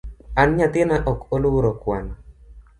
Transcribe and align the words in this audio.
An 0.41 0.49
nyathina 0.57 0.95
ok 1.11 1.19
oluoro 1.35 1.71
kwano 1.81 2.13